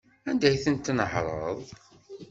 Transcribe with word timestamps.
Anda 0.29 0.45
ay 0.49 0.57
tent-tnehṛeḍ? 0.63 1.59